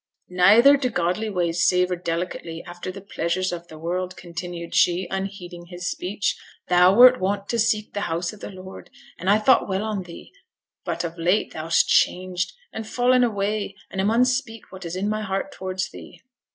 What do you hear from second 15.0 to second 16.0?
my heart towards